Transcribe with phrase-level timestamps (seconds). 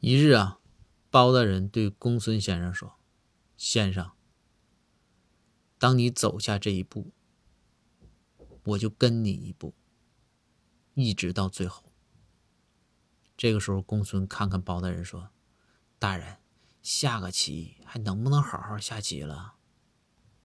[0.00, 0.60] 一日啊
[1.10, 2.98] 包大人对公孙先生说
[3.56, 4.12] 先生
[5.76, 7.10] 当你走下这一步
[8.64, 9.74] 我就跟你一步
[10.94, 11.84] 一直到最后。
[13.36, 15.30] 这个时候公孙看看包大人说
[15.98, 16.38] 大人
[16.82, 19.57] 下个棋还能不能好好下棋了？